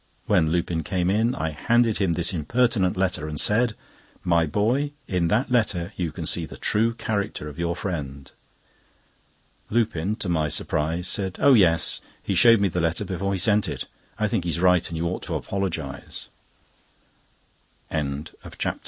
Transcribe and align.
When 0.25 0.49
Lupin 0.51 0.81
came 0.81 1.11
in, 1.11 1.35
I 1.35 1.51
handed 1.51 1.97
him 1.99 2.13
this 2.13 2.33
impertinent 2.33 2.97
letter, 2.97 3.27
and 3.27 3.39
said: 3.39 3.75
"My 4.23 4.47
boy, 4.47 4.93
in 5.07 5.27
that 5.27 5.51
letter 5.51 5.93
you 5.95 6.11
can 6.11 6.25
see 6.25 6.47
the 6.47 6.57
true 6.57 6.95
character 6.95 7.47
of 7.47 7.59
your 7.59 7.75
friend." 7.75 8.31
Lupin, 9.69 10.15
to 10.15 10.27
my 10.27 10.47
surprise, 10.49 11.07
said: 11.07 11.35
"Oh 11.39 11.53
yes. 11.53 12.01
He 12.23 12.33
showed 12.33 12.59
me 12.59 12.67
the 12.67 12.81
letter 12.81 13.05
before 13.05 13.31
he 13.31 13.37
sent 13.37 13.69
it. 13.69 13.85
I 14.17 14.27
think 14.27 14.43
he 14.43 14.49
is 14.49 14.59
right, 14.59 14.87
and 14.89 14.97
you 14.97 15.09